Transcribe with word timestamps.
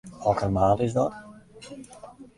Hokker 0.19 0.51
maat 0.55 0.79
is 0.85 0.93
dat? 0.99 1.13